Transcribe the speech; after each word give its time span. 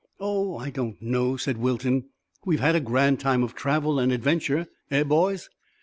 "Oh, 0.19 0.57
I 0.57 0.71
don't 0.71 0.99
know," 0.99 1.37
said 1.37 1.57
Wilton. 1.57 2.09
"We've 2.43 2.59
had 2.59 2.75
a 2.75 2.79
grand 2.79 3.19
time 3.19 3.43
of 3.43 3.53
travel 3.53 3.99
and 3.99 4.11
adventure, 4.11 4.65
eh, 4.89 5.03
boys?" 5.03 5.47